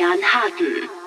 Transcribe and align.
Christian 0.00 0.22
Harten. 0.22 0.99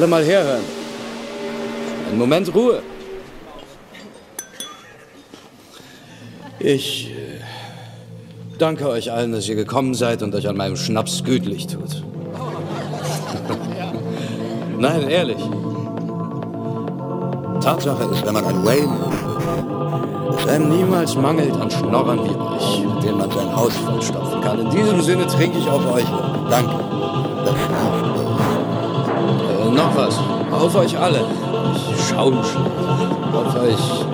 Alle 0.00 0.08
mal 0.08 0.24
herhören. 0.24 0.64
Einen 2.08 2.18
Moment 2.18 2.54
Ruhe. 2.54 2.80
Ich 6.58 7.10
äh, 7.10 7.40
danke 8.56 8.88
euch 8.88 9.12
allen, 9.12 9.32
dass 9.32 9.46
ihr 9.46 9.56
gekommen 9.56 9.92
seid 9.92 10.22
und 10.22 10.34
euch 10.34 10.48
an 10.48 10.56
meinem 10.56 10.76
Schnaps 10.76 11.22
gütlich 11.22 11.66
tut. 11.66 12.02
Nein, 14.78 15.06
ehrlich. 15.10 15.36
Tatsache 17.60 18.04
ist, 18.04 18.24
wenn 18.24 18.32
man 18.32 18.46
ein 18.46 18.64
Wayne 18.64 18.96
es 20.38 20.46
einem 20.46 20.70
niemals 20.70 21.14
mangelt 21.14 21.54
an 21.60 21.70
Schnorrern 21.70 22.20
wie 22.24 22.34
euch, 22.34 22.86
mit 22.86 23.04
denen 23.04 23.18
man 23.18 23.30
sein 23.30 23.54
Haus 23.54 23.76
vollstopfen 23.76 24.40
kann. 24.40 24.60
In 24.60 24.70
diesem 24.70 25.02
Sinne 25.02 25.26
trinke 25.26 25.58
ich 25.58 25.68
auf 25.68 25.92
euch. 25.92 26.06
Danke. 26.48 26.72
Äh, 27.44 28.09
noch 29.80 29.96
was. 29.96 30.18
Auf 30.50 30.74
euch 30.76 30.98
alle. 30.98 31.24
Ich 31.74 32.08
Schaumschläger. 32.08 32.70
Auf 33.32 33.54
euch 33.62 34.04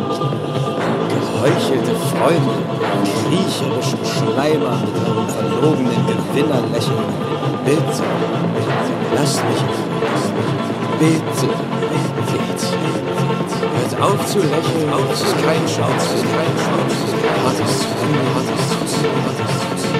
geheuchelte 1.09 1.94
Freunde, 2.11 2.57
kriecherischen 3.22 4.05
Schleimer 4.05 4.76
mit 4.85 4.94
eurem 5.09 5.29
verlogenen 5.29 6.02
Gewinnerlächeln. 6.07 7.09
Bitte, 7.64 8.02
lasst 9.14 9.42
mich 9.44 9.62
Bitte, 10.98 11.46
bitte, 12.26 12.68
hört 13.76 13.94
auf 14.02 14.26
zu 14.26 14.38
lächeln. 14.38 14.88
Es 15.12 15.20
ist 15.20 15.37
kein 15.44 15.68
Schauz, 15.68 16.05
es 16.05 16.14
ist 16.14 16.26
kein 16.33 16.55
Schauz. 16.64 16.94
Hat 17.44 17.59
es 17.64 17.79
zu 17.79 17.85
tun, 17.85 18.14
hat 18.35 18.48
es 18.48 18.92
zu 18.92 18.96
tun, 19.02 19.16
hat 19.26 19.38
es 19.40 19.83
zu 19.83 19.88
tun. 19.88 19.95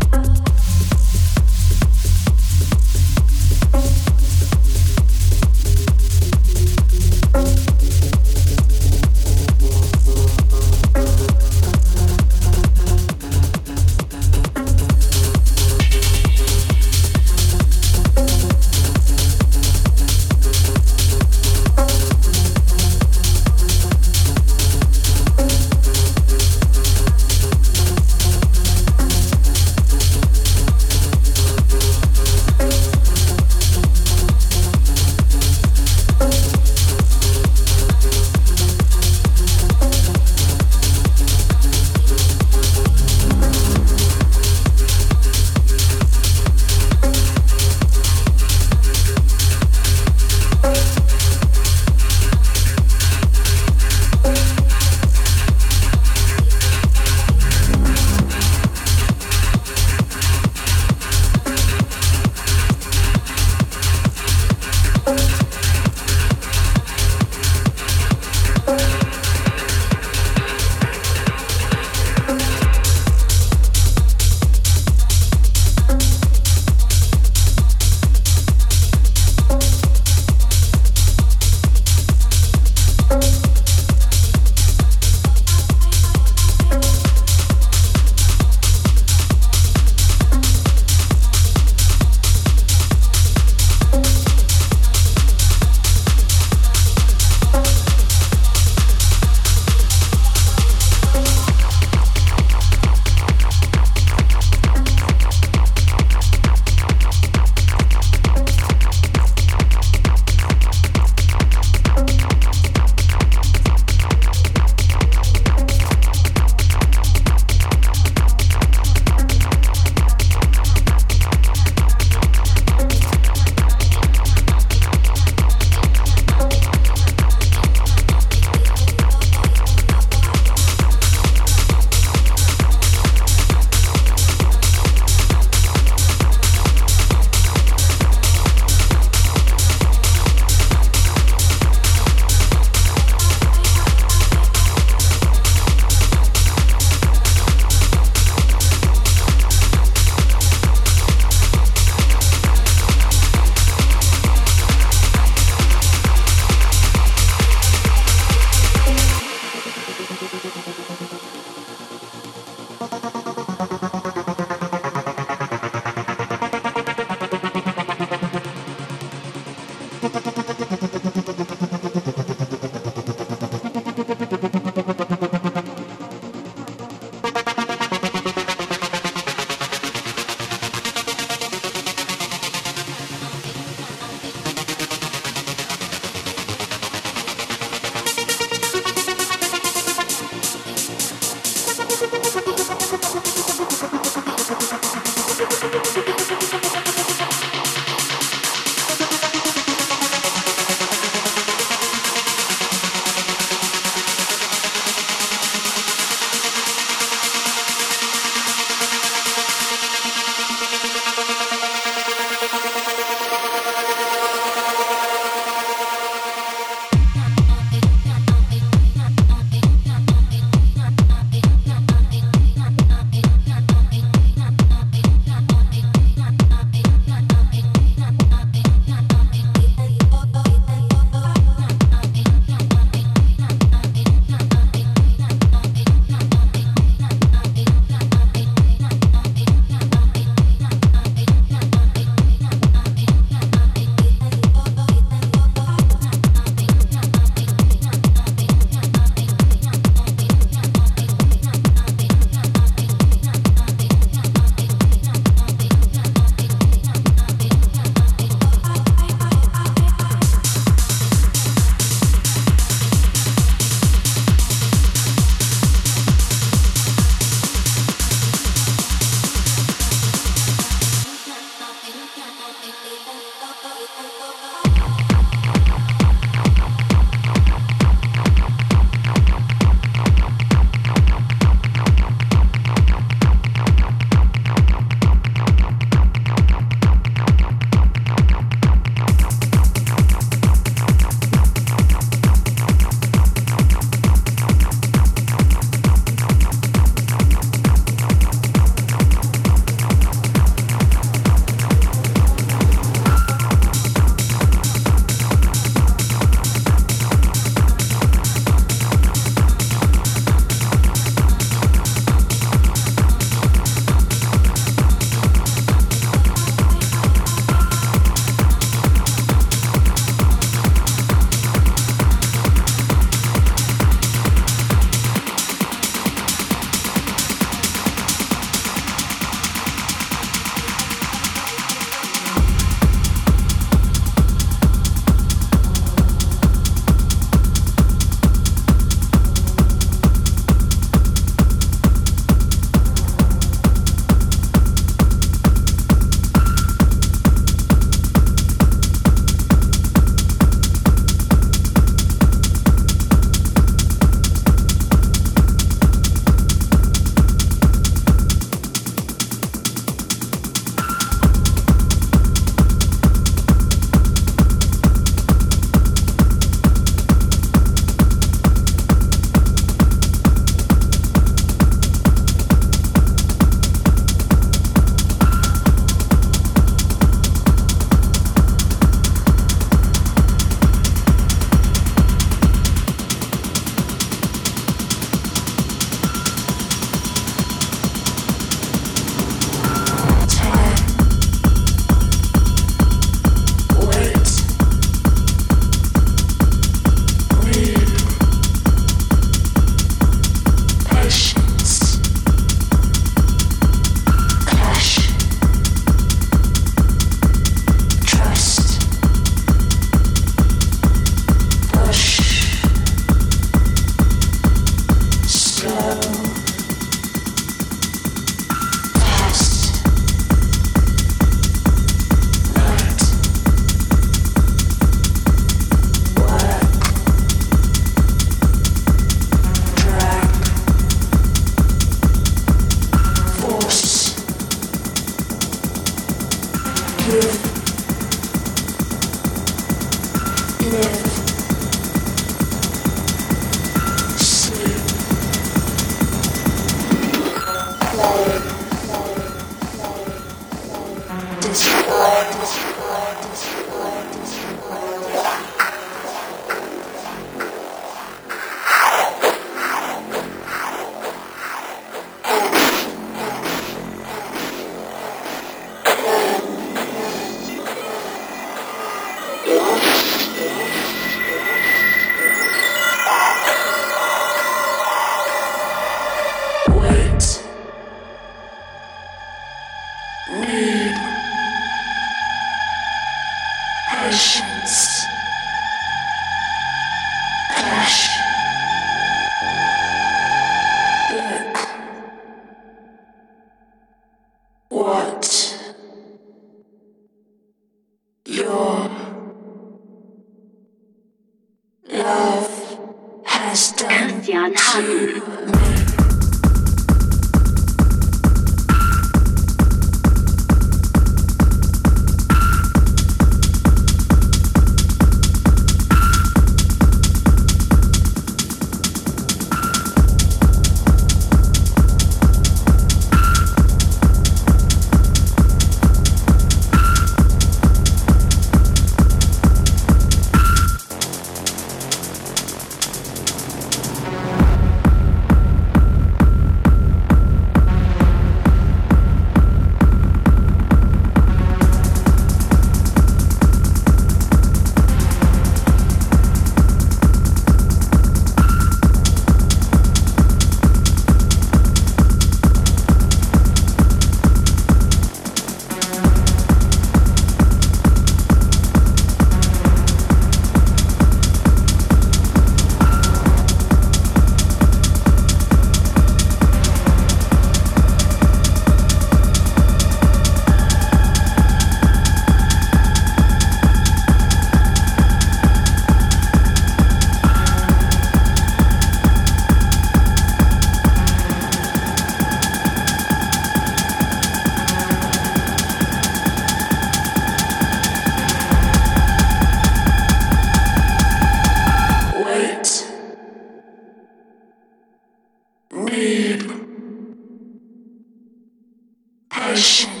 Vibration. 599.61 600.00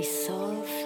Dissolve 0.00 0.79